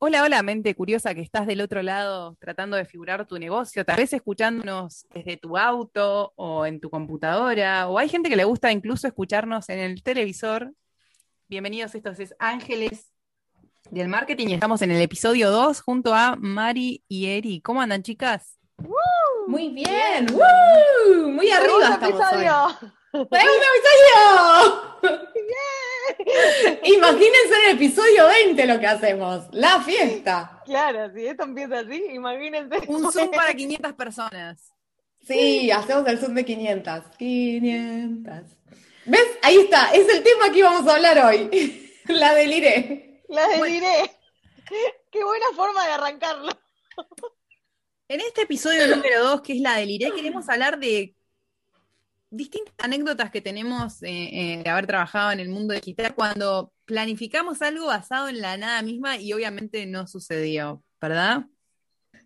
[0.00, 3.96] Hola, hola, mente curiosa que estás del otro lado tratando de figurar tu negocio, tal
[3.96, 8.70] vez escuchándonos desde tu auto o en tu computadora, o hay gente que le gusta
[8.70, 10.72] incluso escucharnos en el televisor.
[11.48, 13.12] Bienvenidos, estos es Ángeles
[13.90, 17.60] del Marketing y estamos en el episodio 2 junto a Mari y Eri.
[17.60, 18.56] ¿Cómo andan, chicas?
[19.48, 20.26] Muy bien,
[21.34, 22.66] muy arriba estamos episodio.
[22.66, 23.28] hoy.
[23.32, 23.64] ¡Segundo
[25.02, 25.28] episodio!
[26.82, 30.62] Imagínense en el episodio 20 lo que hacemos, la fiesta.
[30.64, 32.76] Claro, si esto empieza así, imagínense.
[32.88, 34.72] Un Zoom para 500 personas.
[35.26, 37.04] Sí, hacemos el Zoom de 500.
[37.18, 38.34] 500.
[39.06, 39.26] ¿Ves?
[39.42, 41.92] Ahí está, es el tema que íbamos a hablar hoy.
[42.06, 43.22] La deliré.
[43.28, 44.10] La deliré.
[45.10, 46.52] Qué buena forma de arrancarlo.
[48.08, 51.14] En este episodio número 2, que es la deliré, queremos hablar de
[52.30, 57.62] distintas anécdotas que tenemos eh, eh, de haber trabajado en el mundo digital cuando planificamos
[57.62, 61.44] algo basado en la nada misma y obviamente no sucedió, ¿verdad?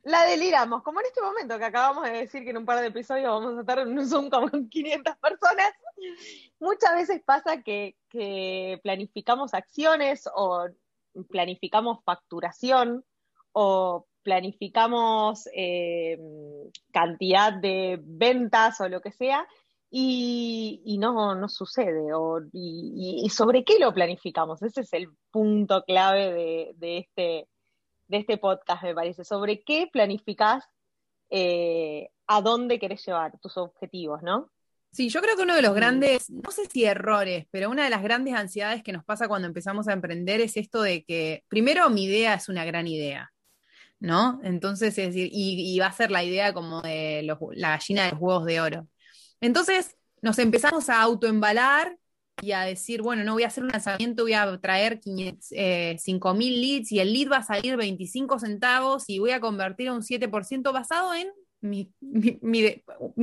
[0.05, 2.88] La deliramos, como en este momento que acabamos de decir que en un par de
[2.88, 5.73] episodios vamos a estar en un Zoom con 500 personas.
[6.59, 7.96] Muchas veces pasa que,
[8.82, 10.66] planificamos acciones o
[11.30, 13.05] planificamos facturación
[13.52, 16.18] o planificamos eh,
[16.93, 19.46] cantidad de ventas o lo que sea,
[19.95, 22.15] y, no, no sucede.
[22.15, 24.62] O, y, sobre qué lo planificamos?
[24.62, 27.46] Ese es el punto clave de, este,
[28.09, 29.23] de este podcast, me parece.
[29.24, 30.65] ¿Sobre qué planificás
[31.29, 34.51] eh, a dónde querés llevar tus objetivos, no?
[34.93, 37.90] Sí, yo creo que uno de los grandes, no sé si errores, pero una de
[37.90, 41.88] las grandes ansiedades que nos pasa cuando empezamos a emprender es esto de que, primero,
[41.90, 43.30] mi idea es una gran idea.
[44.01, 44.40] ¿no?
[44.43, 48.21] Entonces, es decir, y, va a ser la idea como de la gallina de los
[48.21, 48.88] huevos de oro.
[49.43, 51.98] Entonces nos empezamos a autoembalar
[52.40, 55.96] y a decir, bueno, no voy a hacer un lanzamiento, voy a traer 5.000 eh,
[56.37, 60.02] leads y el lead va a salir 25 centavos y voy a convertir a un
[60.02, 61.29] 7% basado en
[61.60, 61.93] mi,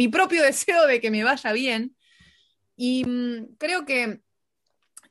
[0.09, 1.95] propio deseo de que me vaya bien.
[2.76, 4.20] Y mm, creo que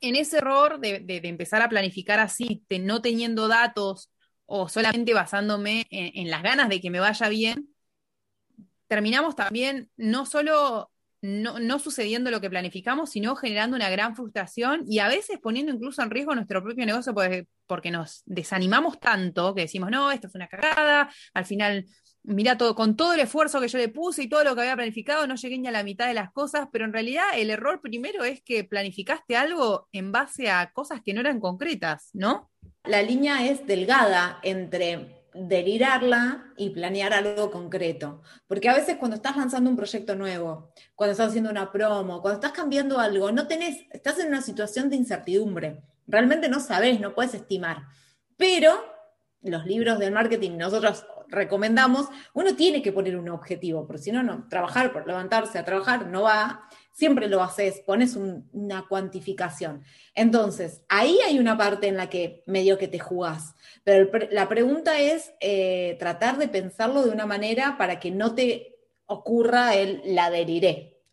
[0.01, 4.11] en ese error de, empezar a planificar así, no teniendo datos
[4.45, 7.69] o solamente basándome en las ganas de que me vaya bien,
[8.87, 10.91] terminamos también no solo
[11.21, 16.01] no, sucediendo lo que planificamos, sino generando una gran frustración y a veces poniendo incluso
[16.01, 20.35] en riesgo nuestro propio negocio porque, porque nos desanimamos tanto que decimos, no, esto es
[20.35, 21.85] una cagada, al final,
[22.23, 24.75] mira, todo, con todo el esfuerzo que yo le puse y todo lo que había
[24.75, 27.81] planificado, no llegué ni a la mitad de las cosas, pero en realidad el error
[27.81, 32.49] primero es que planificaste algo en base a cosas que no eran concretas, ¿no?
[32.85, 38.21] La línea es delgada entre delirarla y planear algo concreto.
[38.47, 42.39] Porque a veces cuando estás lanzando un proyecto nuevo, cuando estás haciendo una promo, cuando
[42.39, 45.81] estás cambiando algo, no tenés, estás en una situación de incertidumbre.
[46.07, 47.83] Realmente no sabes, no puedes estimar.
[48.37, 48.83] Pero
[49.41, 54.23] los libros del marketing nosotros recomendamos, uno tiene que poner un objetivo, porque si no,
[54.23, 56.67] no, trabajar por levantarse a trabajar no va
[56.99, 59.83] siempre lo haces, pones una cuantificación.
[60.13, 63.55] Entonces, ahí hay una parte en la que medio que te jugás,
[63.85, 68.75] pero la pregunta es eh, tratar de pensarlo de una manera para que no te
[69.05, 70.29] ocurra el la.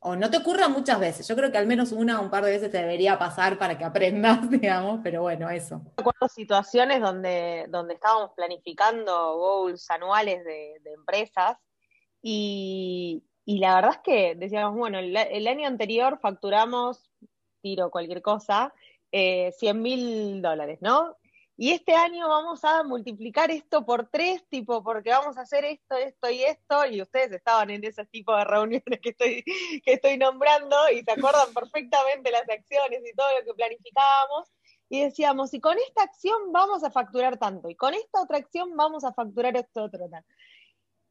[0.00, 1.26] O no te ocurra muchas veces.
[1.26, 3.78] Yo creo que al menos una o un par de veces te debería pasar para
[3.78, 5.80] que aprendas, digamos, pero bueno, eso.
[5.96, 11.56] Recuerdo situaciones donde, donde estábamos planificando goals anuales de empresas
[12.22, 17.08] y, y la verdad es que decíamos, bueno, el, año anterior facturamos,
[17.62, 18.74] tiro cualquier cosa,
[19.12, 21.16] eh, 100 mil dólares, ¿no?
[21.56, 25.96] Y este año vamos a multiplicar esto por tres, tipo, porque vamos a hacer esto,
[25.96, 29.44] esto y esto, y ustedes estaban en ese tipo de reuniones que estoy,
[29.84, 34.52] que estoy nombrando y se acuerdan perfectamente las acciones y todo lo que planificábamos,
[34.88, 38.76] y decíamos, y con esta acción vamos a facturar tanto, y con esta otra acción
[38.76, 40.08] vamos a facturar esto otro.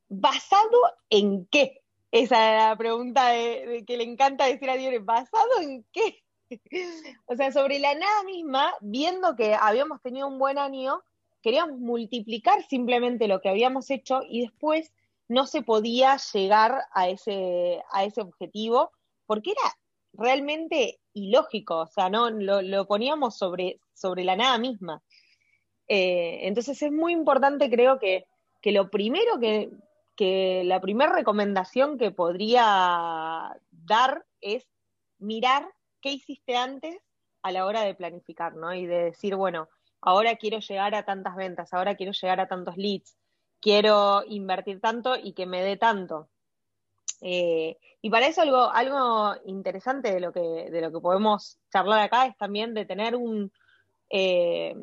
[0.09, 1.84] ¿Basado en qué?
[2.15, 6.23] Esa era la pregunta de, que le encanta decir a Dios, ¿basado en qué?
[7.25, 11.03] o sea, sobre la nada misma, viendo que habíamos tenido un buen año,
[11.41, 14.93] queríamos multiplicar simplemente lo que habíamos hecho y después
[15.28, 18.91] no se podía llegar a ese, a ese objetivo
[19.25, 19.75] porque era
[20.13, 25.03] realmente ilógico, o sea, no lo, poníamos sobre, sobre la nada misma.
[25.90, 28.25] Eh, entonces es muy importante, creo que,
[28.61, 29.69] que lo primero que,
[30.16, 34.66] que la primera recomendación que podría dar es
[35.20, 35.67] mirar
[36.02, 36.97] qué hiciste antes
[37.41, 38.73] a la hora de planificar, ¿no?
[38.73, 39.70] Y de decir, bueno,
[40.02, 43.17] ahora quiero llegar a tantas ventas, ahora quiero llegar a tantos leads,
[43.59, 46.29] quiero invertir tanto y que me dé tanto.
[47.22, 52.00] Eh, y para eso algo, algo interesante de lo, que, de lo que podemos charlar
[52.02, 53.52] acá es también de tener un,
[54.09, 54.76] eh,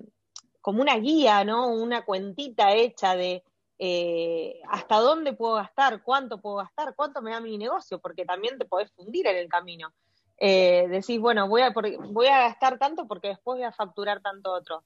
[0.60, 1.68] como una guía, ¿no?
[1.68, 3.44] Una cuentita hecha de
[3.84, 8.56] eh, hasta dónde puedo gastar, cuánto puedo gastar, cuánto me da mi negocio, porque también
[8.56, 9.92] te podés fundir en el camino.
[10.38, 14.52] Eh, decís, bueno, voy a, voy a gastar tanto porque después voy a facturar tanto
[14.52, 14.84] otro.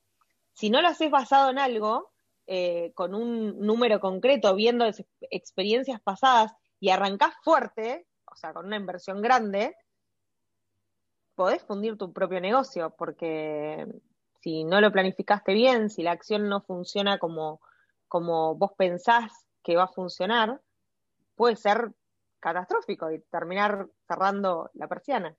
[0.54, 2.10] Si no lo haces basado en algo,
[2.46, 4.86] eh, con un número concreto, viendo
[5.28, 9.76] experiencias pasadas y arrancás fuerte, o sea, con una inversión grande,
[11.34, 13.86] podés fundir tu propio negocio, porque
[14.40, 17.60] si no lo planificaste bien, si la acción no funciona como,
[18.08, 19.32] como vos pensás
[19.62, 20.60] que va a funcionar,
[21.34, 21.92] puede ser
[22.40, 25.36] catastrófico y terminar cerrando la persiana.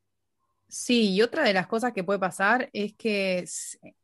[0.69, 3.45] Sí, y otra de las cosas que puede pasar es que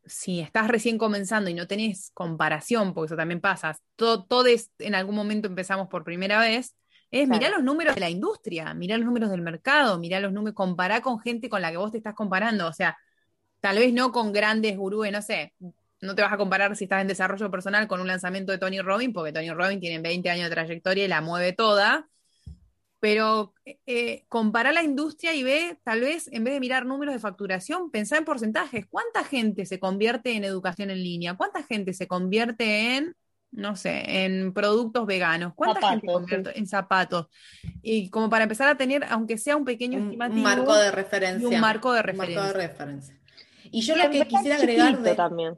[0.06, 5.16] si estás recién comenzando y no tenés comparación, porque eso también pasa, todos en algún
[5.16, 6.74] momento empezamos por primera vez,
[7.12, 10.56] es mirar los números de la industria, mirar los números del mercado, mirar los números,
[10.56, 12.98] comparar con gente con la que vos te estás comparando, o sea,
[13.60, 15.54] tal vez no con grandes gurúes, no sé,
[16.04, 18.82] no te vas a comparar si estás en desarrollo personal con un lanzamiento de Tony
[18.82, 22.08] Robbins, porque Tony Robbins tiene 20 años de trayectoria y la mueve toda,
[23.00, 27.20] pero eh, compara la industria y ve, tal vez, en vez de mirar números de
[27.20, 28.86] facturación, pensar en porcentajes.
[28.90, 31.36] ¿Cuánta gente se convierte en educación en línea?
[31.36, 33.16] ¿Cuánta gente se convierte en,
[33.52, 35.54] no sé, en productos veganos?
[35.56, 37.28] ¿Cuánta gente se convierte en zapatos?
[37.82, 40.38] Y como para empezar a tener, aunque sea un pequeño estimativo.
[40.38, 41.48] Un marco de referencia.
[41.48, 42.42] un marco de referencia.
[42.42, 43.20] marco de referencia.
[43.72, 45.16] Y yo lo que quisiera agregar de...
[45.16, 45.58] también.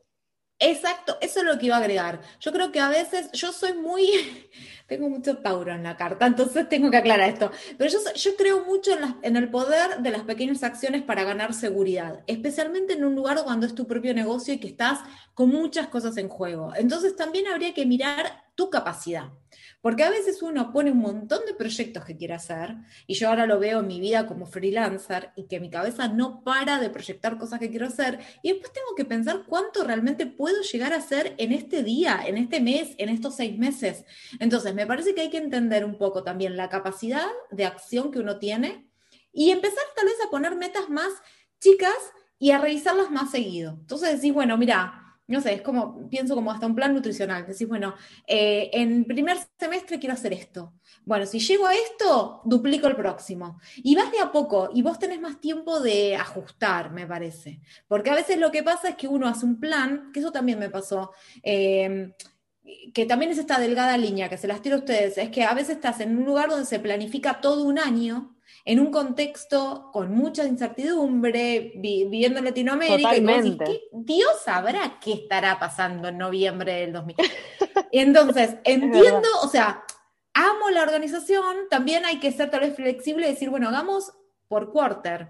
[0.58, 2.22] Exacto, eso es lo que iba a agregar.
[2.40, 4.08] Yo creo que a veces yo soy muy,
[4.88, 7.52] tengo mucho Tauro en la carta, entonces tengo que aclarar esto.
[7.78, 11.54] Pero yo, yo creo mucho en, en, el poder de las pequeñas acciones para ganar
[11.54, 15.00] seguridad, especialmente en un lugar cuando es tu propio negocio y que estás
[15.34, 16.72] con muchas cosas en juego.
[16.76, 19.32] Entonces también habría que mirar tu capacidad.
[19.86, 23.46] Porque a veces uno pone un montón de proyectos que quiere hacer, y yo ahora
[23.46, 27.38] lo veo en mi vida como freelancer, y que mi cabeza no para de proyectar
[27.38, 31.36] cosas que quiero hacer, y después tengo que pensar cuánto realmente puedo llegar a hacer
[31.38, 34.06] en este día, en este mes, en estos seis meses.
[34.40, 38.18] Entonces, me parece que hay que entender un poco también la capacidad de acción que
[38.18, 38.90] uno tiene
[39.32, 41.12] y empezar tal vez a poner metas más
[41.60, 41.94] chicas
[42.40, 43.78] y a revisarlas más seguido.
[43.82, 47.46] Entonces decís, bueno, mira, no sé, es como, pienso como hasta un plan nutricional.
[47.48, 47.96] Decís, bueno,
[48.28, 50.74] eh, en primer semestre quiero hacer esto.
[51.04, 53.60] Bueno, si llego a esto, duplico el próximo.
[53.78, 57.62] Y vas de a poco y vos tenés más tiempo de ajustar, me parece.
[57.88, 60.60] Porque a veces lo que pasa es que uno hace un plan, que eso también
[60.60, 61.12] me pasó.
[61.42, 62.14] Eh,
[62.94, 65.54] que también es esta delgada línea que se las tiro a ustedes, es que a
[65.54, 70.16] veces estás en un lugar donde se planifica todo un año en un contexto con
[70.16, 77.16] mucha incertidumbre, viviendo en Latinoamérica, y Dios sabrá qué estará pasando en noviembre del 2000.
[77.92, 79.84] Entonces, entiendo, o sea,
[80.34, 84.14] amo la organización, también hay que ser tal vez flexible y decir, bueno, hagamos
[84.48, 85.30] por quarter,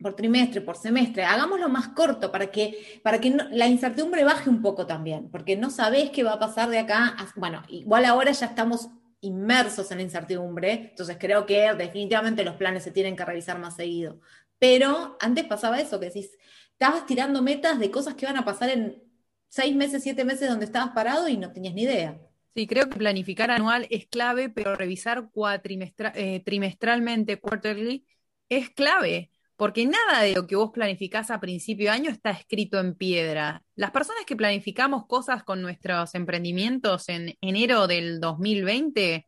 [0.00, 4.60] por trimestre, por semestre, hagámoslo más corto para que, para que la incertidumbre baje un
[4.60, 7.16] poco también, porque no sabés qué va a pasar de acá.
[7.36, 8.88] bueno, igual ahora ya estamos
[9.22, 13.76] inmersos en la incertidumbre, entonces creo que definitivamente los planes se tienen que revisar más
[13.76, 14.20] seguido.
[14.58, 16.30] Pero antes pasaba eso, que decís,
[16.72, 19.02] estabas tirando metas de cosas que van a pasar en
[19.48, 22.20] seis meses, siete meses donde estabas parado y no tenías ni idea.
[22.54, 28.06] Sí, creo que planificar anual es clave, pero revisar cuatrimestra, eh, trimestralmente, quarterly,
[28.48, 29.31] es clave.
[29.62, 33.62] Porque nada de lo que vos planificás a principio de año está escrito en piedra.
[33.76, 39.24] Las personas que planificamos cosas con nuestros emprendimientos en enero del 2020,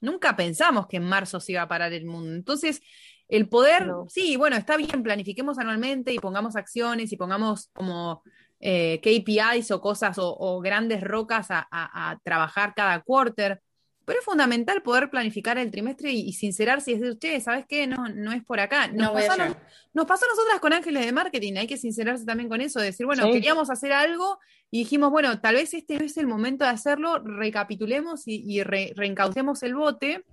[0.00, 2.34] nunca pensamos que en marzo se iba a parar el mundo.
[2.34, 2.80] Entonces,
[3.28, 8.24] el poder, sí, bueno, está bien, planifiquemos anualmente y pongamos acciones y pongamos como
[8.58, 13.62] eh, KPIs o cosas o, grandes rocas a, trabajar cada quarter,
[14.06, 17.88] pero es fundamental poder planificar el trimestre y, sincerarse y decir, che, ¿sabes qué?
[17.88, 18.86] No, no es por acá.
[18.86, 19.48] Nos, pasó, a
[19.94, 23.30] nos, pasó nosotras con Ángeles de Marketing, hay que sincerarse también con eso, decir, bueno,
[23.32, 24.38] queríamos hacer algo
[24.70, 29.64] y dijimos, bueno, tal vez este no es el momento de hacerlo, recapitulemos y, reencaucemos
[29.64, 30.24] el bote.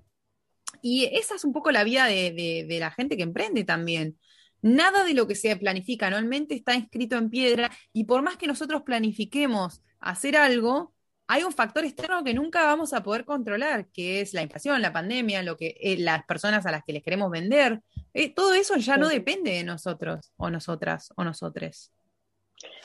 [0.84, 4.20] Y esa es un poco la vida de, de la gente que emprende también.
[4.62, 8.46] Nada de lo que se planifica anualmente está escrito en piedra y por más que
[8.46, 10.93] nosotros planifiquemos hacer algo,
[11.28, 14.92] hay un factor externo que nunca vamos a poder controlar, que es la inflación, la
[14.92, 17.82] pandemia, lo que eh, las personas a las que les queremos vender.
[18.14, 21.92] Eh, todo eso ya no depende de nosotros o nosotras o nosotres.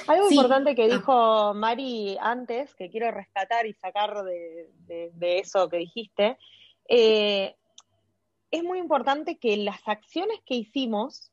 [0.06, 0.88] Algo importante que ah.
[0.88, 6.38] dijo Mari antes, que quiero rescatar y sacar de, eso que dijiste,
[6.88, 7.54] eh,
[8.50, 11.32] es muy importante que las acciones que hicimos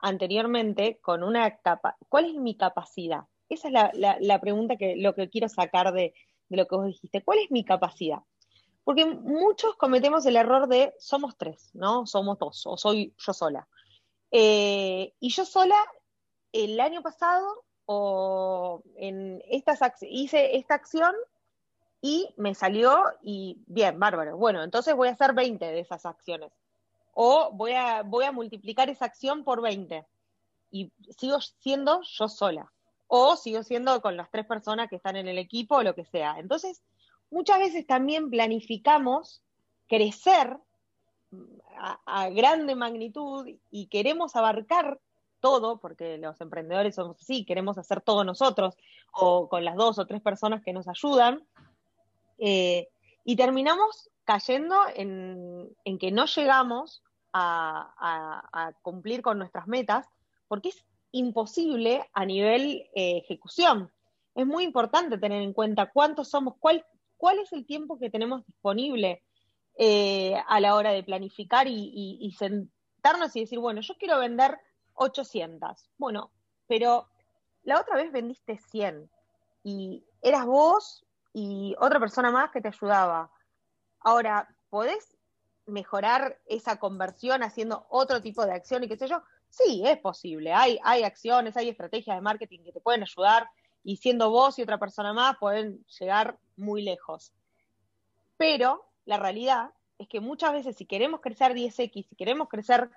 [0.00, 3.24] anteriormente con una capa, ¿cuál es mi capacidad?
[3.48, 6.14] Esa es la, la pregunta que lo que quiero sacar de,
[6.48, 7.22] de lo que vos dijiste.
[7.22, 8.20] ¿Cuál es mi capacidad?
[8.84, 12.06] Porque muchos cometemos el error de somos tres, ¿no?
[12.06, 13.68] Somos dos, o soy yo sola.
[14.30, 15.76] Eh, y yo sola,
[16.52, 21.14] el año pasado, o en estas hice esta acción
[22.00, 24.36] y me salió y bien, bárbaro.
[24.36, 26.52] Bueno, entonces voy a hacer 20 de esas acciones.
[27.12, 30.06] O voy a, voy a multiplicar esa acción por 20
[30.70, 32.72] y sigo siendo yo sola.
[33.08, 36.04] O sigo siendo con las tres personas que están en el equipo o lo que
[36.04, 36.38] sea.
[36.38, 36.82] Entonces,
[37.30, 39.42] muchas veces también planificamos
[39.88, 40.56] crecer
[41.78, 45.00] a, a grande magnitud y queremos abarcar
[45.40, 48.76] todo, porque los emprendedores somos así, queremos hacer todo nosotros
[49.12, 51.46] o con las dos o tres personas que nos ayudan,
[52.38, 52.88] eh,
[53.24, 60.06] y terminamos cayendo en, que no llegamos a, cumplir con nuestras metas,
[60.48, 63.92] porque es imposible a nivel eh, ejecución.
[64.34, 66.84] Es muy importante tener en cuenta cuántos somos, cuál,
[67.16, 69.22] cuál es el tiempo que tenemos disponible
[69.76, 74.58] eh, a la hora de planificar y, y sentarnos y decir, bueno, yo quiero vender
[74.94, 75.90] 800.
[75.96, 76.30] Bueno,
[76.66, 77.08] pero
[77.62, 79.10] la otra vez vendiste 100
[79.64, 83.30] y eras vos y otra persona más que te ayudaba.
[84.00, 85.16] Ahora, ¿podés
[85.66, 89.22] mejorar esa conversión haciendo otro tipo de acción y qué sé yo?
[89.48, 90.52] Sí, es posible.
[90.52, 93.48] Hay, hay acciones, hay estrategias de marketing que te pueden ayudar
[93.82, 97.32] y siendo vos y otra persona más pueden llegar muy lejos.
[98.36, 102.90] Pero la realidad es que muchas veces si queremos crecer 10x, si queremos crecer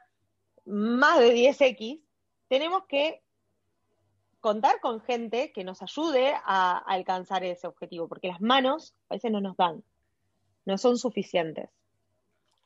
[0.66, 2.02] más de 10x,
[2.48, 3.24] tenemos que
[4.42, 9.32] contar con gente que nos ayude a, alcanzar ese objetivo, porque las manos a veces
[9.32, 9.84] no nos dan,
[10.66, 11.70] no son suficientes.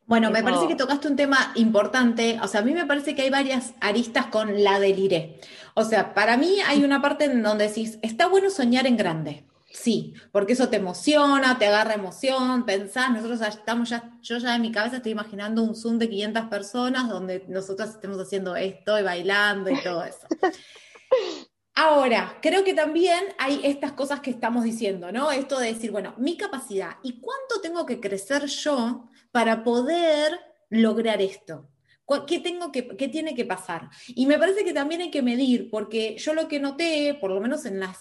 [0.05, 2.39] Bueno, me parece que tocaste un tema importante.
[2.41, 5.39] O sea, a mí me parece que hay varias aristas con la deliré.
[5.74, 9.45] O sea, para mí hay una parte en donde decís, está bueno soñar en grande.
[9.71, 14.62] Sí, porque eso te emociona, te agarra emoción, pensás, nosotros estamos ya, yo ya en
[14.62, 19.03] mi cabeza estoy imaginando un Zoom de 500 personas donde nosotros estemos haciendo esto y
[19.03, 20.27] bailando y todo eso.
[21.75, 25.29] Ahora, creo que también hay estas cosas que estamos diciendo, ¿no?
[25.29, 30.39] Esto de decir, bueno, mi capacidad y cuánto tengo que crecer yo para poder
[30.70, 31.68] lograr esto.
[32.27, 33.89] ¿Qué, tengo que, qué tiene que pasar?
[34.09, 37.41] Y me parece que también hay que medir, porque yo lo que noté, por lo
[37.41, 37.95] menos en, la,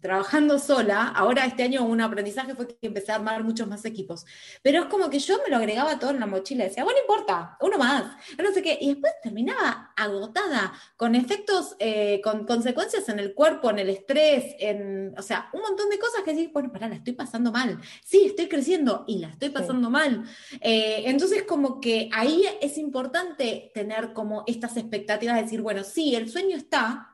[0.00, 4.26] trabajando sola, ahora este año un aprendizaje fue que empecé a armar muchos más equipos,
[4.60, 7.14] pero es como que yo me lo agregaba todo en la mochila, decía, bueno, no
[7.14, 8.04] importa, uno más,
[8.36, 13.70] no sé qué, y después terminaba agotada, con efectos, eh, con consecuencias en el cuerpo,
[13.70, 16.96] en el estrés, en, o sea, un montón de cosas que decís, bueno, pará, la
[16.96, 20.24] estoy pasando mal, sí, estoy creciendo y la estoy pasando mal.
[20.60, 23.11] Eh, entonces, como que ahí es importante
[23.72, 27.12] tener como estas expectativas de decir, bueno, sí, el sueño está,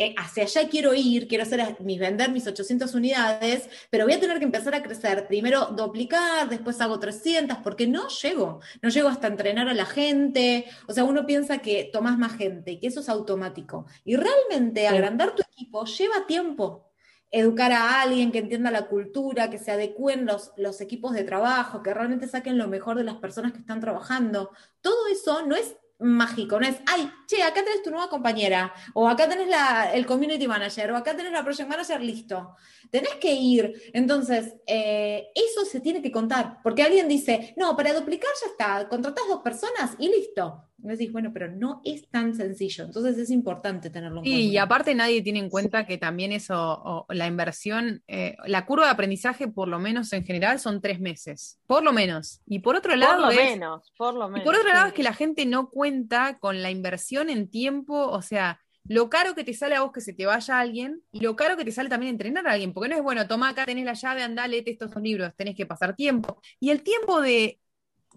[0.00, 4.20] eh, hacia allá quiero ir, quiero hacer mis, vender mis 800 unidades, pero voy a
[4.20, 5.26] tener que empezar a crecer.
[5.26, 10.66] Primero duplicar, después hago 300, porque no llego, no llego hasta entrenar a la gente.
[10.86, 13.86] O sea, uno piensa que tomas más gente y que eso es automático.
[14.04, 16.87] Y realmente agrandar tu equipo lleva tiempo.
[17.30, 21.82] Educar a alguien que entienda la cultura, que se adecúen los, los equipos de trabajo,
[21.82, 24.50] que realmente saquen lo mejor de las personas que están trabajando.
[24.80, 29.08] Todo eso no es mágico, no es, ay, che, acá tenés tu nueva compañera, o
[29.08, 32.54] acá tenés la, el community manager, o acá tenés la project manager, listo.
[32.90, 33.90] Tenés que ir.
[33.92, 38.88] Entonces, eh, eso se tiene que contar, porque alguien dice, no, para duplicar ya está,
[38.88, 40.67] contratás dos personas y listo.
[40.80, 44.40] Y decís, bueno, pero no es tan sencillo, entonces es importante tenerlo en cuenta.
[44.40, 48.92] y aparte nadie tiene en cuenta que también eso, la inversión, eh, la curva de
[48.92, 52.42] aprendizaje, por lo menos en general, son tres meses, por lo menos.
[52.46, 54.42] Y por otro lado, por lo menos, por lo menos.
[54.42, 58.08] Y por otro lado es que la gente no cuenta con la inversión en tiempo,
[58.08, 61.20] o sea, lo caro que te sale a vos que se te vaya alguien y
[61.20, 63.66] lo caro que te sale también entrenar a alguien, porque no es bueno, toma acá,
[63.66, 66.40] tenés la llave, andá, leete estos libros, tenés que pasar tiempo.
[66.58, 67.60] Y el tiempo de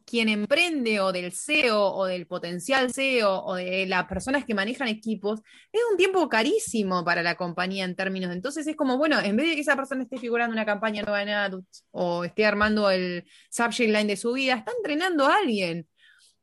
[0.06, 4.88] quien emprende o del CEO o del potencial CEO o de las personas que manejan
[4.88, 8.32] equipos, es un tiempo carísimo para la compañía en términos.
[8.32, 11.22] Entonces es como, bueno, en vez de que esa persona esté figurando una campaña nueva
[11.22, 15.88] en Adults o esté armando el subject line de su vida, está entrenando a alguien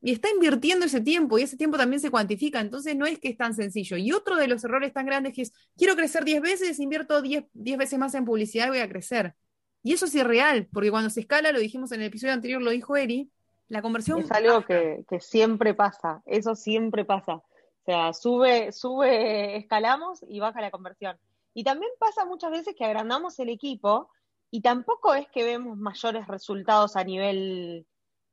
[0.00, 3.28] y está invirtiendo ese tiempo y ese tiempo también se cuantifica, entonces no es que
[3.28, 3.96] es tan sencillo.
[3.96, 7.44] Y otro de los errores tan grandes que es, quiero crecer 10 veces, invierto 10,
[7.54, 9.34] veces más en publicidad y voy a crecer.
[9.82, 12.70] Y eso es irreal, porque cuando se escala, lo dijimos en el episodio anterior, lo
[12.70, 13.30] dijo Eri,
[13.68, 14.20] la conversión...
[14.20, 17.34] Es algo que, siempre pasa, eso siempre pasa.
[17.34, 17.44] O
[17.84, 21.18] sea, sube, sube, escalamos y baja la conversión.
[21.54, 24.10] Y también pasa muchas veces que agrandamos el equipo
[24.50, 27.86] y tampoco es que vemos mayores resultados a nivel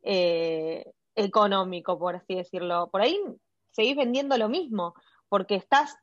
[0.04, 2.90] eh, económico, por así decirlo.
[2.92, 3.20] Por ahí
[3.72, 4.96] seguís vendiendo lo mismo,
[5.28, 5.98] porque estás,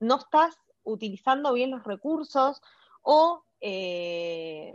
[0.00, 2.60] no estás utilizando bien los recursos
[3.02, 4.72] o eh,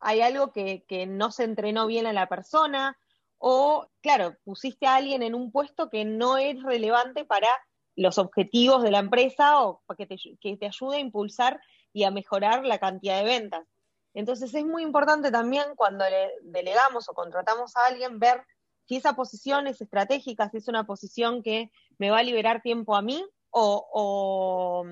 [0.00, 2.96] hay algo que, que, no se entrenó bien a la persona
[3.38, 7.48] o, claro, pusiste a alguien en un puesto que no es relevante para
[7.96, 11.60] los objetivos de la empresa o que te, que te ayude a impulsar
[11.92, 13.66] y a mejorar la cantidad de ventas.
[14.14, 18.44] Entonces es muy importante también cuando le delegamos o contratamos a alguien ver
[18.86, 22.96] si esa posición es estratégica, si es una posición que me va a liberar tiempo
[22.96, 24.84] a mí o,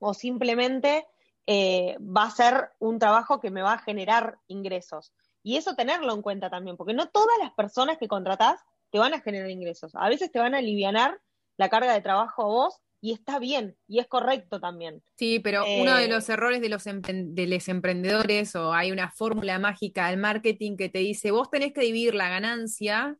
[0.00, 1.06] o, simplemente
[1.46, 5.12] eh, va a ser un trabajo que me va a generar ingresos.
[5.42, 9.14] Y eso tenerlo en cuenta también, porque no todas las personas que contratás te van
[9.14, 9.92] a generar ingresos.
[9.94, 11.20] A veces te van a aliviar
[11.56, 15.02] la carga de trabajo a vos y está bien y es correcto también.
[15.16, 19.10] Sí, pero uno de eh, los errores de los, de los emprendedores o hay una
[19.10, 23.16] fórmula mágica del marketing que te dice, vos tenés que dividir la ganancia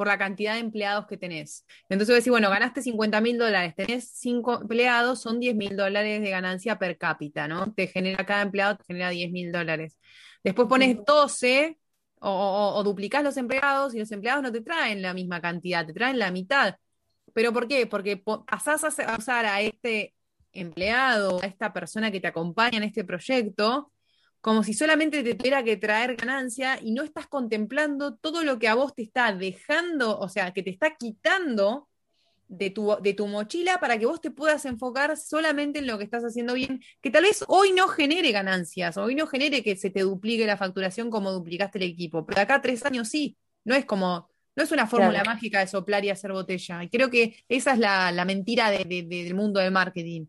[0.00, 1.66] por la cantidad de empleados que tenés.
[1.90, 6.22] Entonces vos decís, bueno, ganaste 50 mil dólares, tenés 5 empleados, son 10 mil dólares
[6.22, 7.74] de ganancia per cápita, ¿no?
[7.74, 9.98] Te genera cada empleado, te genera 10 mil dólares.
[10.42, 11.78] Después pones 12
[12.18, 15.92] o, o, duplicás los empleados y los empleados no te traen la misma cantidad, te
[15.92, 16.76] traen la mitad.
[17.34, 17.86] ¿Pero por qué?
[17.86, 20.14] Porque pasás a usar a este
[20.54, 23.92] empleado, a esta persona que te acompaña en este proyecto,
[24.40, 28.68] como si solamente te tuviera que traer ganancia y no estás contemplando todo lo que
[28.68, 31.88] a vos te está dejando, o sea, que te está quitando
[32.48, 36.04] de tu, de tu mochila para que vos te puedas enfocar solamente en lo que
[36.04, 39.90] estás haciendo bien, que tal vez hoy no genere ganancias, hoy no genere que se
[39.90, 43.84] te duplique la facturación como duplicaste el equipo, pero acá tres años sí, no es
[43.84, 46.82] como no es una fórmula mágica de soplar y hacer botella.
[46.82, 50.26] Y creo que esa es la, mentira del mundo del marketing.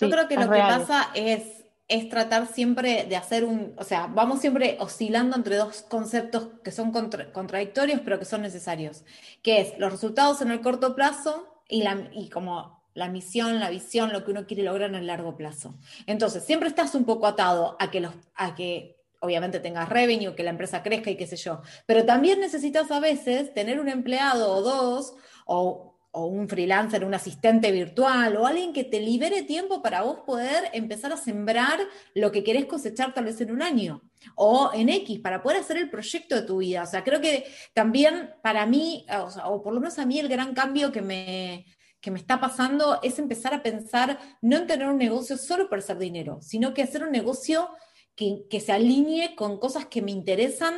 [0.00, 1.55] Yo creo que lo que pasa es,
[1.88, 6.72] es tratar siempre de hacer un, o sea, vamos siempre oscilando entre dos conceptos que
[6.72, 9.04] son contradictorios, pero que son necesarios,
[9.42, 13.70] que es los resultados en el corto plazo y, la, y como la misión, la
[13.70, 15.74] visión, lo que uno quiere lograr en el largo plazo.
[16.06, 20.42] Entonces, siempre estás un poco atado a que, los, a que obviamente tengas revenue, que
[20.42, 21.60] la empresa crezca y qué sé yo.
[21.84, 25.14] Pero también necesitas a veces tener un empleado o dos,
[25.44, 30.70] o, un freelancer, un asistente virtual, o alguien que te libere tiempo para vos poder
[30.72, 31.78] empezar a sembrar
[32.14, 34.00] lo que querés cosechar tal vez en un año,
[34.34, 36.84] o en X, para poder hacer el proyecto de tu vida.
[36.84, 39.04] O sea, creo que también para mí,
[39.44, 41.66] o, o por lo menos a mí, el gran cambio que me,
[42.00, 45.82] que me está pasando es empezar a pensar no en tener un negocio solo para
[45.82, 47.68] hacer dinero, sino que hacer un negocio
[48.14, 50.74] que, se alinee con cosas que me interesan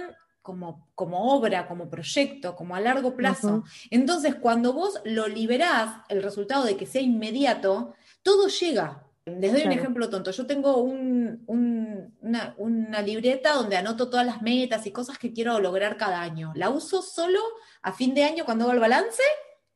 [0.48, 3.64] como, como, obra, como proyecto, como a largo plazo.
[3.90, 9.04] Entonces, cuando vos lo liberás, el resultado de que sea inmediato, todo llega.
[9.26, 10.30] Les doy un ejemplo tonto.
[10.30, 15.98] Yo tengo una, una, libreta donde anoto todas las metas y cosas que quiero lograr
[15.98, 16.52] cada año.
[16.54, 17.40] La uso solo
[17.82, 19.22] a fin de año cuando hago el balance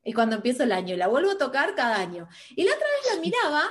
[0.03, 0.97] y cuando empiezo el año.
[0.97, 2.29] La vuelvo a tocar cada año.
[2.57, 3.63] Y la otra vez la miraba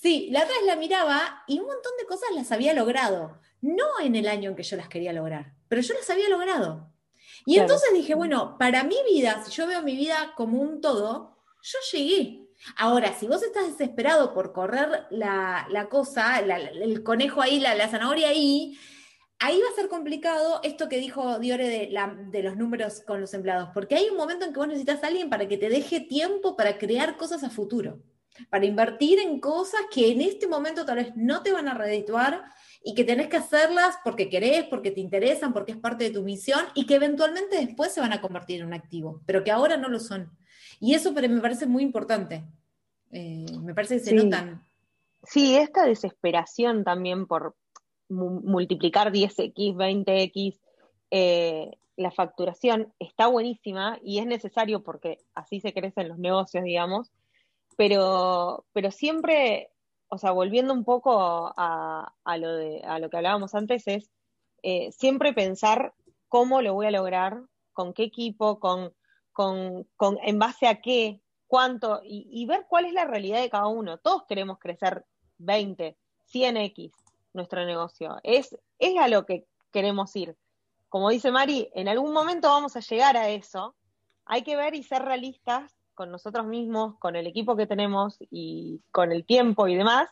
[0.00, 3.40] Sí, la otra vez la miraba y un montón de cosas las había logrado.
[3.60, 6.92] No en el año en que yo las quería lograr, pero yo las había logrado.
[7.44, 11.38] Y entonces dije, bueno, para mi vida, si yo veo mi vida como un todo,
[11.62, 12.48] yo llegué.
[12.76, 18.76] Ahora, si vos estás desesperado por correr la, cosa, el conejo ahí, la, zanahoria ahí,
[19.38, 21.98] ahí va a ser complicado esto que dijo Diore de,
[22.30, 25.06] de, los números con los empleados, porque hay un momento en que vos necesitas a
[25.06, 28.02] alguien para que te deje tiempo para crear cosas a futuro
[28.50, 32.44] para invertir en cosas que en este momento tal vez no te van a redituar
[32.82, 36.22] y que tenés que hacerlas porque querés, porque te interesan, porque es parte de tu
[36.22, 39.76] misión y que eventualmente después se van a convertir en un activo, pero que ahora
[39.76, 40.30] no lo son.
[40.80, 42.44] Y eso me parece muy importante.
[43.10, 44.64] Eh, me parece que se notan.
[45.24, 47.56] Sí, esta desesperación también por
[48.08, 50.60] multiplicar 10x, 20x,
[51.10, 57.10] eh, la facturación está buenísima y es necesario porque así se crecen los negocios, digamos,
[57.78, 59.70] pero, pero siempre,
[60.08, 64.10] o sea, volviendo un poco a, lo, de, a lo que hablábamos antes, es
[64.64, 65.94] eh, siempre pensar
[66.26, 67.40] cómo lo voy a lograr,
[67.72, 68.92] con qué equipo, con,
[69.32, 73.68] con, con en base a qué, cuánto, y, ver cuál es la realidad de cada
[73.68, 73.98] uno.
[73.98, 75.06] Todos queremos crecer
[75.38, 75.96] 20,
[76.32, 76.90] 100x
[77.32, 78.18] nuestro negocio.
[78.24, 80.36] Es, es a lo que queremos ir.
[80.88, 83.76] Como dice Mari, en algún momento vamos a llegar a eso.
[84.24, 88.80] Hay que ver y ser realistas con nosotros mismos, con el equipo que tenemos y
[88.92, 90.08] con el tiempo y demás,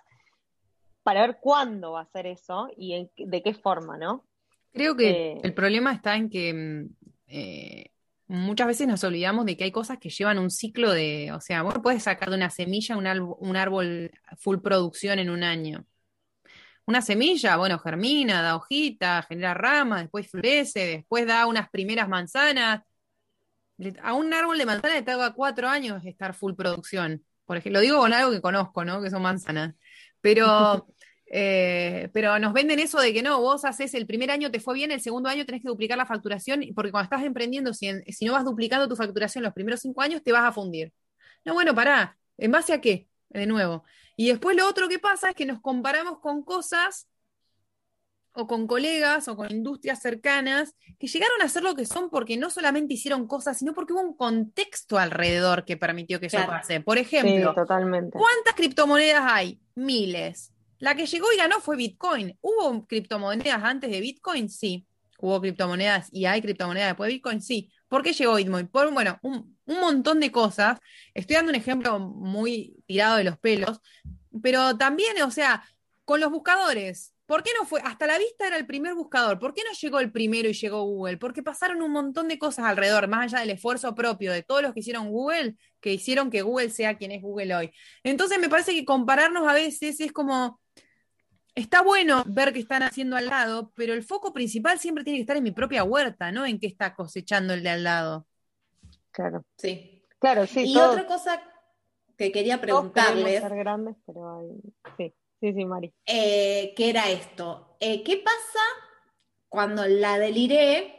[1.05, 4.25] para ver cuándo va a ser eso y de qué forma, ¿no?
[4.73, 6.89] Creo que eh, el problema está en que mm,
[7.29, 7.93] eh,
[8.27, 11.63] muchas veces nos olvidamos de que hay cosas que llevan un ciclo de, o sea,
[11.63, 13.07] vos puedes sacar de una semilla un,
[13.39, 15.87] un árbol full producción en un año.
[16.85, 22.83] Una semilla, bueno, germina, da hojita, genera ramas, después florece, después da unas primeras manzanas,
[24.03, 27.25] a un árbol de manzana le tarda cuatro años estar full producción.
[27.45, 29.03] Por ejemplo, lo digo con algo que conozco, ¿no?
[29.03, 29.75] Que son manzanas.
[30.21, 30.87] Pero,
[31.27, 34.75] eh, pero nos venden eso de que no, vos haces el primer año te fue
[34.75, 38.25] bien, el segundo año tenés que duplicar la facturación, porque cuando estás emprendiendo, si, si
[38.25, 40.93] no vas duplicando tu facturación los primeros cinco años, te vas a fundir.
[41.45, 43.09] No, bueno, pará, ¿en base a qué?
[43.29, 43.85] De nuevo.
[44.17, 47.09] Y después lo otro que pasa es que nos comparamos con cosas
[48.37, 52.37] o con colegas o con industrias cercanas que llegaron a ser lo que son porque
[52.37, 56.81] no solamente hicieron cosas, sino porque hubo un contexto alrededor que permitió que eso pase.
[56.81, 58.19] Por ejemplo, totalmente.
[58.19, 59.61] ¿cuántas criptomonedas hay?
[59.75, 60.53] Miles.
[60.79, 62.37] La que llegó y ganó fue Bitcoin.
[62.43, 64.51] ¿Hubo criptomonedas antes de Bitcoin?
[64.51, 64.87] Sí.
[65.19, 67.41] ¿Hubo criptomonedas y hay criptomonedas después de Bitcoin?
[67.41, 67.73] Sí.
[67.89, 68.69] ¿Por qué llegó Bitcoin?
[68.69, 70.79] Por, bueno, un, un montón de cosas.
[71.15, 73.81] Estoy dando un ejemplo muy tirado de los pelos,
[74.43, 75.65] pero también, o sea,
[76.05, 77.15] con los buscadores.
[77.27, 77.81] ¿Por qué no fue?
[77.85, 79.39] Hasta la vista era el primer buscador.
[79.39, 81.17] ¿Por qué no llegó el primero y llegó Google?
[81.17, 84.73] Porque pasaron un montón de cosas alrededor, más allá del esfuerzo propio de todos los
[84.73, 87.73] que hicieron Google, que hicieron que Google sea quien es Google hoy.
[88.05, 90.61] Entonces me parece que compararnos a veces es como,
[91.57, 95.23] está bueno ver que están haciendo al lado, pero el foco principal siempre tiene que
[95.23, 98.27] estar en mi propia huerta, no en qué está cosechando el de al lado.
[99.11, 99.45] Claro.
[99.59, 100.05] Sí.
[100.19, 100.65] Claro, sí.
[100.65, 101.43] Y otra cosa
[102.17, 103.41] que quería preguntarles.
[103.41, 104.43] Ser grandes, pero
[104.97, 105.93] sí, sí, sí, Mari.
[106.07, 107.77] Eh, ¿Qué era esto?
[107.81, 108.65] Eh, ¿Qué pasa
[109.49, 110.97] cuando la deliré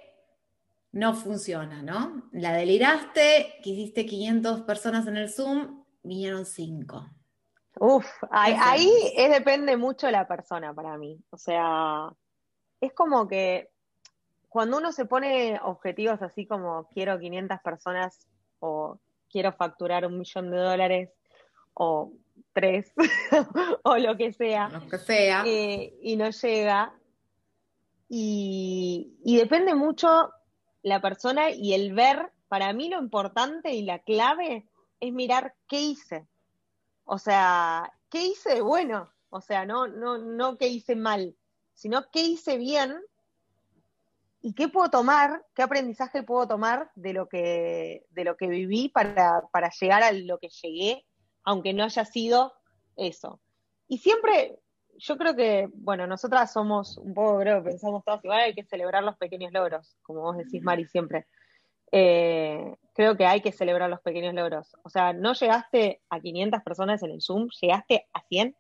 [0.92, 2.30] no funciona, no?
[2.32, 7.10] La deliraste, quisiste 500 personas en el Zoom, vinieron 5.
[7.80, 11.20] Uf, ahí, es, depende mucho de la persona para mí.
[11.30, 12.10] O sea,
[12.82, 13.70] es como que
[14.50, 18.28] cuando uno se pone objetivos así como quiero 500 personas
[18.60, 18.98] o
[19.30, 21.10] quiero facturar un millón de dólares
[21.74, 22.12] o
[22.58, 22.92] tres
[23.84, 25.44] o lo que sea, lo que sea.
[25.46, 26.92] Eh, y no llega.
[28.10, 30.32] Y, y depende mucho
[30.82, 34.68] la persona y el ver, para mí lo importante y la clave
[35.00, 36.28] es mirar qué hice.
[37.06, 39.12] O sea, ¿qué hice bueno?
[39.30, 41.36] O sea, no, no, no qué hice mal,
[41.76, 42.98] sino qué hice bien
[44.42, 48.90] y qué puedo tomar, qué aprendizaje puedo tomar de lo que, de lo que viví
[48.90, 51.07] para, para llegar a lo que llegué,
[51.48, 52.52] aunque no haya sido
[52.98, 53.40] eso.
[53.88, 54.60] Y siempre,
[54.98, 59.02] yo creo que, bueno, nosotras somos un poco, creo pensamos todos igual, hay que celebrar
[59.02, 61.26] los pequeños logros, como vos decís, Mari, siempre.
[61.94, 64.76] Eh, creo que hay que celebrar los pequeños logros.
[64.84, 68.54] O sea, no llegaste a 500 personas en el Zoom, llegaste a 100.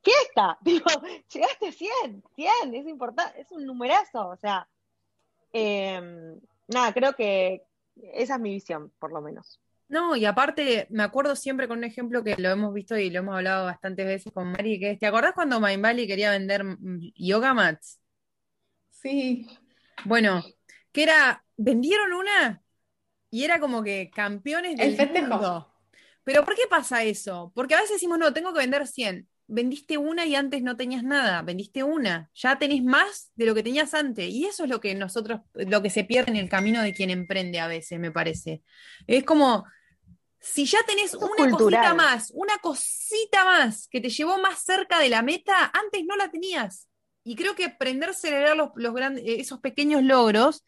[0.00, 0.56] ¡Fiesta!
[0.62, 0.86] Digo,
[1.32, 4.28] llegaste a 100, 100, es importante, es un numerazo.
[4.28, 4.68] O sea,
[5.52, 7.64] em, nada, creo que
[8.12, 9.58] esa es mi visión, por lo menos.
[9.88, 13.20] No, y aparte, me acuerdo siempre con un ejemplo que lo hemos visto y lo
[13.20, 16.62] hemos hablado bastantes veces con Mari, que es, ¿te acordás cuando Mindvalley quería vender
[17.14, 17.98] yoga mats?
[18.90, 19.46] Sí.
[20.04, 20.44] Bueno,
[20.92, 22.62] que era, vendieron una
[23.30, 25.72] y era como que campeones del mundo.
[26.24, 27.52] Pero ¿por qué pasa eso?
[27.54, 29.26] Porque a veces decimos, no, tengo que vender 100.
[29.46, 33.62] Vendiste una y antes no tenías nada, vendiste una, ya tenés más de lo que
[33.62, 34.28] tenías antes.
[34.28, 37.08] Y eso es lo que nosotros, lo que se pierde en el camino de quien
[37.08, 38.62] emprende a veces, me parece.
[39.06, 39.64] Es como,
[40.40, 45.08] si ya tenés una cosita más, una cosita más que te llevó más cerca de
[45.08, 46.88] la meta, antes no la tenías.
[47.24, 50.64] Y creo que aprender a celebrar los, los grandes, esos pequeños logros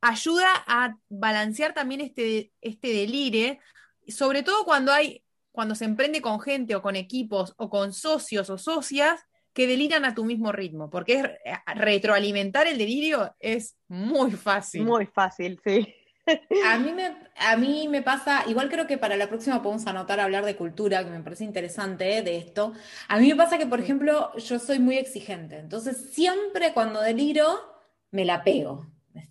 [0.00, 3.60] ayuda a balancear también este, este delire,
[4.06, 8.48] sobre todo cuando hay, cuando se emprende con gente o con equipos o con socios
[8.48, 9.20] o socias
[9.52, 14.84] que deliran a tu mismo ritmo, porque es, eh, retroalimentar el delirio es muy fácil.
[14.84, 15.94] Muy fácil, sí.
[16.66, 20.20] A mí, me, a mí me pasa, igual creo que para la próxima podemos anotar
[20.20, 22.72] hablar de cultura, que me parece interesante de esto.
[23.08, 27.46] A mí me pasa que, por ejemplo, yo soy muy exigente, entonces siempre cuando deliro
[28.10, 28.86] me la pego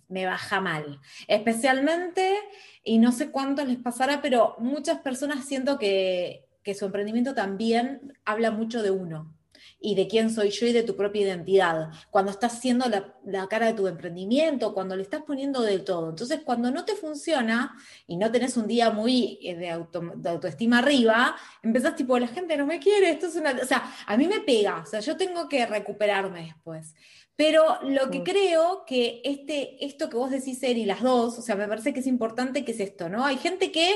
[0.08, 1.00] me baja mal.
[1.26, 2.36] Especialmente,
[2.82, 6.44] y no sé cuánto les pasará, pero muchas personas siento que,
[6.78, 9.34] su emprendimiento también habla mucho de uno
[9.80, 11.90] y de quién soy yo y de tu propia identidad.
[12.10, 16.10] Cuando estás haciendo la, cara de tu emprendimiento, cuando le estás poniendo de todo.
[16.10, 21.36] Entonces, cuando no te funciona y no tenés un día muy eh, de, autoestima arriba,
[21.62, 23.52] empezás tipo, la gente no me quiere, esto es una...
[23.52, 26.94] O sea, a mí me pega, o sea, yo tengo que recuperarme después.
[27.38, 31.54] Pero lo que creo que este, esto que vos decís, Eri, las dos, o sea,
[31.54, 33.24] me parece que es importante que es esto, ¿no?
[33.24, 33.94] Hay gente que,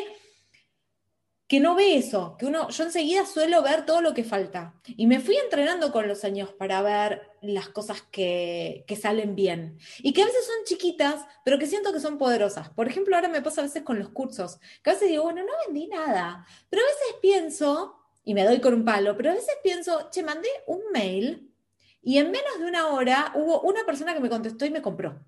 [1.53, 4.73] que no ve eso, que uno, yo enseguida suelo ver todo lo que falta.
[4.87, 9.77] Y me fui entrenando con los años para ver las cosas que, que salen bien.
[9.99, 12.71] Y que a veces son chiquitas, pero que siento que son poderosas.
[12.71, 15.43] Por ejemplo, ahora me pasa a veces con los cursos, que a veces digo, bueno,
[15.43, 16.47] no vendí nada.
[16.71, 20.23] Pero a veces pienso, y me doy con un palo, pero a veces pienso, che,
[20.23, 21.53] mandé un mail
[22.01, 25.21] y en menos de una hora hubo una persona que me contestó y me compró.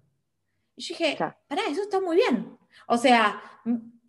[0.74, 2.56] Y yo dije, pará, eso está muy bien.
[2.87, 3.42] O sea,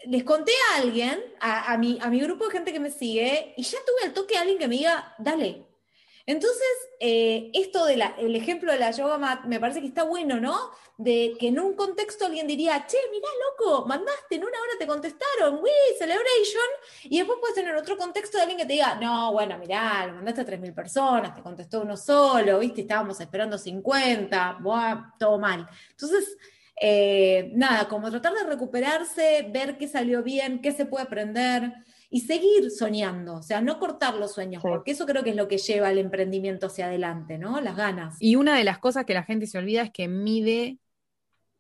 [0.06, 3.64] les conté a alguien, a, mi, a mi grupo de gente que me sigue, y
[3.64, 5.66] ya tuve el toque de alguien que me diga, dale.
[6.28, 6.68] Entonces,
[7.00, 8.02] eh, esto del
[8.36, 10.72] ejemplo de la yoga mat me parece que está bueno, ¿no?
[10.98, 14.88] De que en un contexto alguien diría, che, mirá, loco, mandaste, en una hora te
[14.88, 16.64] contestaron, we, celebration,
[17.04, 20.14] y después puedes tener otro contexto de alguien que te diga, no, bueno, mirá, lo
[20.14, 25.68] mandaste a 3.000 personas, te contestó uno solo, viste, estábamos esperando 50, buah, todo mal.
[25.92, 26.36] Entonces,
[26.82, 31.74] eh, nada, como tratar de recuperarse, ver qué salió bien, qué se puede aprender
[32.10, 35.48] y seguir soñando, o sea, no cortar los sueños, porque eso creo que es lo
[35.48, 37.60] que lleva el emprendimiento hacia adelante, ¿no?
[37.62, 38.16] Las ganas.
[38.20, 40.80] Y una de las cosas que la gente se olvida es que mide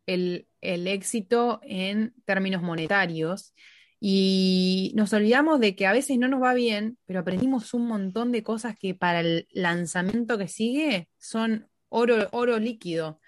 [0.05, 3.53] el, el éxito en términos monetarios.
[3.99, 8.31] Y nos olvidamos de que a veces no nos va bien, pero aprendimos un montón
[8.31, 13.19] de cosas que para el lanzamiento que sigue son oro, oro líquido.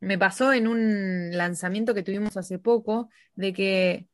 [0.00, 4.08] Me pasó en un lanzamiento que tuvimos hace poco de que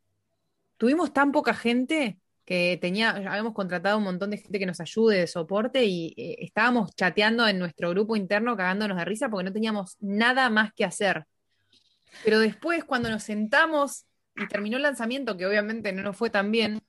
[0.77, 5.19] tuvimos tan poca gente que tenía, habíamos contratado un montón de gente que nos ayude,
[5.19, 9.53] de soporte, y eh, estábamos chateando en nuestro grupo interno cagándonos de risa porque no
[9.53, 11.25] teníamos nada más que hacer.
[12.25, 16.51] Pero después, cuando nos sentamos y terminó el lanzamiento, que obviamente no nos fue tan
[16.51, 16.81] bien,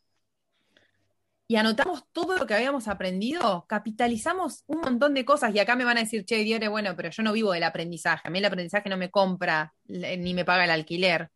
[1.53, 5.53] y anotamos todo lo que habíamos aprendido, capitalizamos un montón de cosas.
[5.53, 8.27] Y acá me van a decir, che, Diore, bueno, pero yo no vivo del aprendizaje.
[8.27, 11.29] A mí el aprendizaje no me compra ni me paga el alquiler.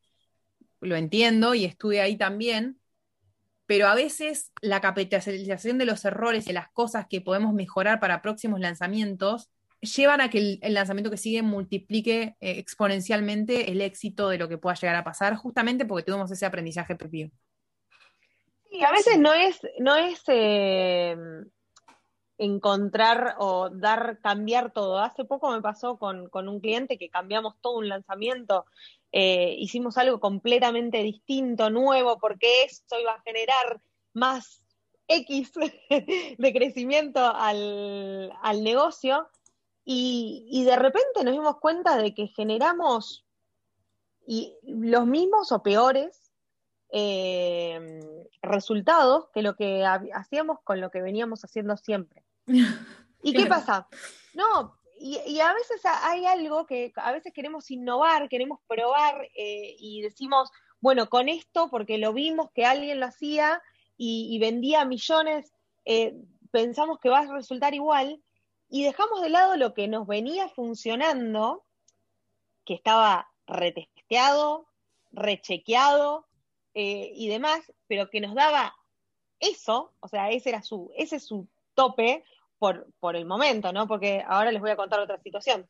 [0.82, 2.80] Lo entiendo y estuve ahí también
[3.68, 8.22] pero a veces la capitalización de los errores y las cosas que podemos mejorar para
[8.24, 9.52] próximos lanzamientos
[9.82, 14.58] llevan a que el, lanzamiento que sigue multiplique eh, exponencialmente el éxito de lo que
[14.58, 17.30] pueda llegar a pasar, justamente porque tuvimos ese aprendizaje propio.
[18.70, 21.16] Sí, a veces no es, no es eh,
[22.38, 25.00] encontrar o dar, cambiar todo.
[25.00, 28.66] Hace poco me pasó con, con un cliente que cambiamos todo un lanzamiento
[29.12, 33.82] eh, hicimos algo completamente distinto, nuevo, porque eso iba a generar
[34.14, 34.64] más
[35.08, 35.54] X
[36.38, 39.28] de crecimiento al, negocio.
[39.86, 43.26] Y, de repente nos dimos cuenta de que generamos
[44.26, 46.27] y los mismos o peores
[46.90, 48.00] eh,
[48.42, 52.24] resultados que lo que hacíamos con lo que veníamos haciendo siempre.
[53.24, 53.88] ¿Y qué pasa?
[54.34, 60.02] No, y, a veces hay algo que a veces queremos innovar, queremos probar eh, y
[60.02, 63.62] decimos, bueno, con esto, porque lo vimos que alguien lo hacía
[63.98, 65.52] y, vendía millones,
[65.86, 66.16] eh,
[66.52, 68.22] pensamos que va a resultar igual
[68.70, 71.66] y dejamos de lado lo que nos venía funcionando,
[72.66, 74.68] que estaba retesteado,
[75.12, 76.27] rechequeado
[76.80, 78.76] eh, y demás, pero que nos daba
[79.40, 82.24] eso, o sea, ese era su, ese es su tope,
[82.60, 83.88] por, por el momento, ¿no?
[83.88, 85.68] Porque ahora les voy a contar otra situación.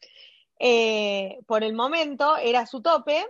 [0.59, 3.25] Eh, por el momento era su tope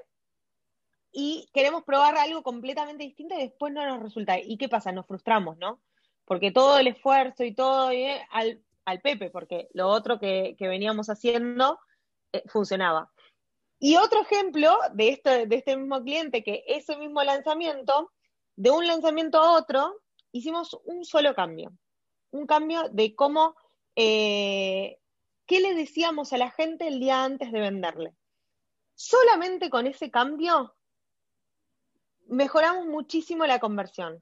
[1.11, 4.39] y queremos probar algo completamente distinto y después no nos resulta.
[4.39, 4.91] ¿Y qué pasa?
[4.91, 5.79] Nos frustramos, ¿no?
[6.25, 11.09] Porque todo el esfuerzo y todo eh, al, al, Pepe, porque lo otro que, veníamos
[11.09, 11.79] haciendo
[12.47, 13.11] funcionaba.
[13.79, 18.11] Y otro ejemplo de, este, de este mismo cliente, que ese mismo lanzamiento,
[18.55, 21.71] de un lanzamiento a otro, hicimos un solo cambio
[22.31, 23.55] un cambio de cómo,
[23.95, 24.99] eh,
[25.45, 28.15] qué le decíamos a la gente el día antes de venderle.
[28.95, 30.75] Solamente con ese cambio
[32.27, 34.21] mejoramos muchísimo la conversión.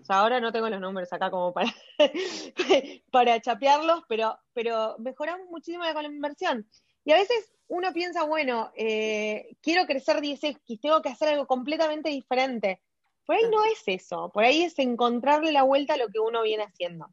[0.00, 1.74] O sea, ahora no tengo los números acá como para,
[3.10, 6.68] para chapearlos, pero, pero mejoramos muchísimo la conversión.
[7.04, 12.08] Y a veces uno piensa, bueno, eh, quiero crecer 10X, tengo que hacer algo completamente
[12.08, 12.82] diferente.
[13.26, 16.42] Por ahí no es eso, por ahí es encontrarle la vuelta a lo que uno
[16.42, 17.08] viene haciendo.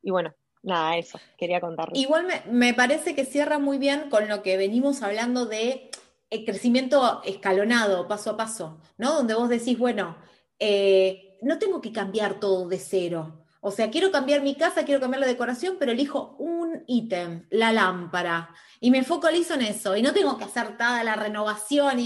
[0.00, 0.32] Y bueno,
[0.62, 2.00] nada, eso, quería contarles.
[2.00, 5.90] Igual me, parece que cierra muy bien con lo que venimos hablando de
[6.30, 9.14] el eh, crecimiento escalonado, paso a paso, ¿no?
[9.14, 10.16] Donde vos decís, bueno,
[10.60, 13.43] eh, no tengo que cambiar todo de cero.
[13.66, 17.72] O sea, quiero cambiar mi casa, quiero cambiar la decoración, pero elijo un ítem, la
[17.72, 21.98] lámpara, y me focalizo en eso, y no tengo que hacer toda la renovación.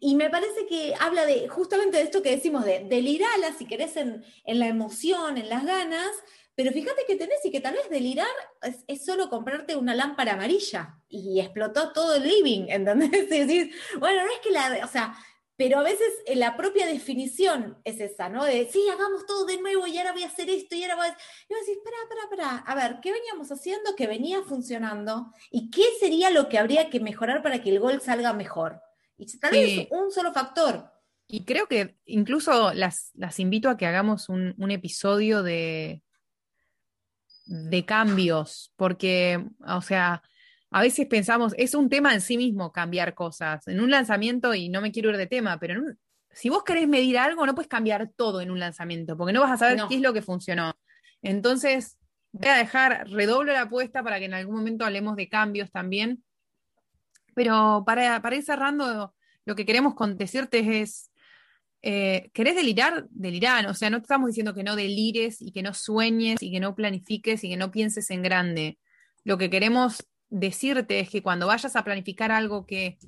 [0.00, 3.94] Y, me parece que habla de justamente de esto que decimos, de delirala, si querés,
[3.98, 6.10] en, la emoción, en las ganas,
[6.54, 8.26] pero fíjate que tenés y que tal vez delirar
[8.86, 13.30] es, solo comprarte una lámpara amarilla y explotó todo el living, ¿entendés?
[13.30, 15.14] Y decís, bueno, no es que la, o sea,
[15.56, 18.44] pero a veces eh, la propia definición es esa, ¿no?
[18.44, 21.06] De, sí, hagamos todo de nuevo y ahora voy a hacer esto y ahora voy
[21.08, 21.10] a...
[21.48, 25.32] Y vos decís, espera, espera, espera, a ver, ¿qué veníamos haciendo que venía funcionando?
[25.50, 28.80] ¿Y qué sería lo que habría que mejorar para que el gol salga mejor?
[29.16, 30.92] Y tal vez un solo factor.
[31.26, 36.02] Y creo que incluso las, las invito a que hagamos un episodio de,
[37.46, 40.22] de cambios, porque, o sea,
[40.70, 43.66] a veces pensamos, es un tema en sí mismo cambiar cosas.
[43.68, 45.80] En un lanzamiento, y no me quiero ir de tema, pero
[46.32, 49.52] si vos querés medir algo, no puedes cambiar todo en un lanzamiento, porque no vas
[49.52, 50.74] a saber qué es lo que funcionó.
[51.22, 51.96] Entonces,
[52.32, 56.22] voy a dejar, redoblo la apuesta para que en algún momento hablemos de cambios también.
[57.34, 61.10] Pero para, para ir cerrando, lo que queremos decirte es,
[61.82, 63.06] eh, ¿querés delirar?
[63.10, 63.66] Delirar.
[63.68, 66.60] O sea, no te estamos diciendo que no delires y que no sueñes y que
[66.60, 68.78] no planifiques y que no pienses en grande.
[69.24, 72.98] Lo que queremos decirte es que cuando vayas a planificar algo que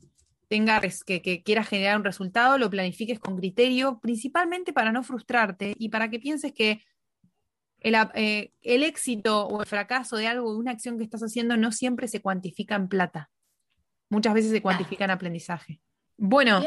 [0.49, 5.75] tenga que, que quieras generar un resultado, lo planifiques con criterio, principalmente para no frustrarte
[5.79, 6.83] y para que pienses que
[7.81, 11.71] eh, el, éxito o el fracaso de algo, de una acción que estás haciendo, no
[11.71, 13.31] siempre se cuantifica en plata.
[14.11, 15.81] Muchas veces se cuantifica en aprendizaje.
[16.17, 16.63] Bueno,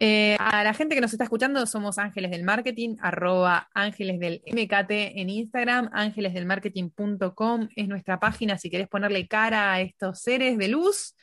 [0.00, 4.42] eh, a la gente que nos está escuchando, somos Ángeles del Marketing, arroba Ángeles del
[4.46, 10.68] MKT en Instagram, ángelesdelmarketing.com es nuestra página si querés ponerle cara a estos seres de
[10.68, 11.16] luz.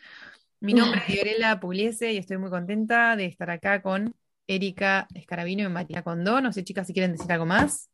[0.59, 4.13] Mi nombre es Fiorella Pugliese y estoy muy contenta de estar acá con
[4.47, 6.41] Erika Escarabino y Matías Condó.
[6.41, 7.89] No sé, chicas, si quieren decir algo más.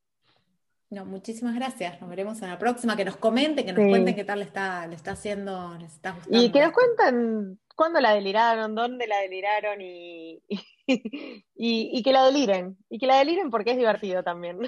[0.89, 2.01] No, muchísimas gracias.
[2.01, 2.97] Nos veremos en la próxima.
[2.97, 6.11] Que nos comenten, que nos cuenten qué tal le está, le está haciendo, les está
[6.11, 6.37] gustando.
[6.37, 10.41] Y que nos cuenten cuándo la deliraron, dónde la deliraron y,
[11.55, 12.77] y, que la deliren.
[12.89, 14.59] Y que la deliren porque es divertido también.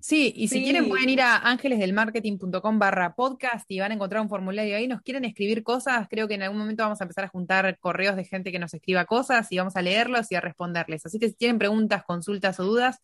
[0.00, 4.28] Sí, y si quieren pueden ir a ángelesdelmarketing.com barra podcast y van a encontrar un
[4.28, 4.86] formulario ahí.
[4.86, 8.14] Nos quieren escribir cosas, creo que en algún momento vamos a empezar a juntar correos
[8.14, 11.06] de gente que nos escriba cosas y vamos a leerlos y a responderles.
[11.06, 13.00] Así que si tienen preguntas, consultas o dudas,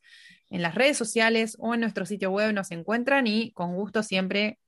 [0.48, 4.58] en las redes sociales o en nuestro sitio web nos encuentran y con gusto siempre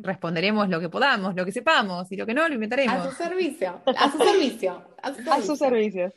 [0.00, 3.06] responderemos lo que podamos, lo que sepamos y lo que no, lo inventaremos.
[3.06, 4.82] A su servicio, a su servicio.
[5.02, 6.12] A su servicio.